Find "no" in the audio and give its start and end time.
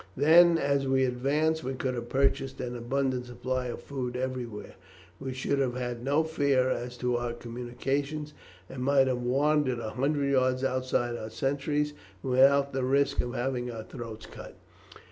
6.03-6.23